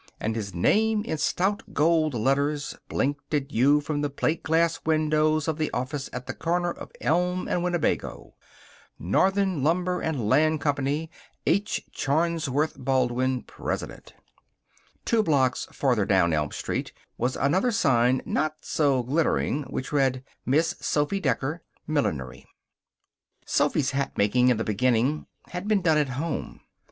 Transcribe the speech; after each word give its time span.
And 0.19 0.35
his 0.35 0.51
name, 0.51 1.03
in 1.03 1.19
stout 1.19 1.61
gold 1.73 2.15
letters, 2.15 2.75
blinked 2.89 3.35
at 3.35 3.51
you 3.51 3.81
from 3.81 4.01
the 4.01 4.09
plate 4.09 4.41
glass 4.41 4.83
windows 4.83 5.47
of 5.47 5.59
the 5.59 5.69
office 5.73 6.09
at 6.11 6.25
the 6.25 6.33
corner 6.33 6.71
of 6.71 6.89
Elm 7.01 7.47
and 7.47 7.63
Winnebago: 7.63 8.33
NORTHERN 8.97 9.61
LUMBER 9.61 10.01
AND 10.01 10.27
LAND 10.27 10.59
COMPANY 10.59 11.11
H. 11.45 11.85
Charnsworth 11.91 12.79
Baldwin, 12.79 13.43
Pres. 13.43 13.83
Two 15.05 15.21
blocks 15.21 15.67
farther 15.71 16.07
down 16.07 16.33
Elm 16.33 16.49
Street 16.49 16.91
was 17.19 17.35
another 17.35 17.69
sign, 17.69 18.23
not 18.25 18.55
so 18.61 19.03
glittering, 19.03 19.61
which 19.69 19.91
read: 19.93 20.23
Miss 20.47 20.73
Sophy 20.81 21.19
Decker 21.19 21.61
Millinery 21.85 22.47
Sophy's 23.45 23.91
hatmaking, 23.91 24.49
in 24.49 24.57
the 24.57 24.63
beginning, 24.63 25.27
had 25.49 25.67
been 25.67 25.83
done 25.83 25.99
at 25.99 26.09
home. 26.09 26.59